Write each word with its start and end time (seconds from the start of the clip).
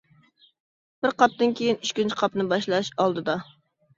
بىر 1.05 1.13
قاپتىن 1.19 1.53
كېيىن 1.59 1.77
ئىككىنچى 1.87 2.17
قاپنى 2.21 2.45
باشلاش 2.53 2.89
ئالدىدا. 3.05 3.37